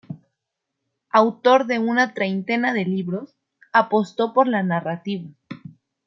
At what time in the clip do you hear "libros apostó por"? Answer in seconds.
2.85-4.47